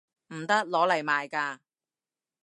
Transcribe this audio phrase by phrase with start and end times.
[0.33, 0.55] 唔得！
[0.65, 1.59] 攞嚟賣㗎